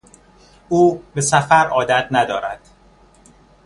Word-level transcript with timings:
او 0.69 1.03
به 1.13 1.21
سفر 1.21 1.67
عادت 1.67 2.07
ندارد. 2.11 2.59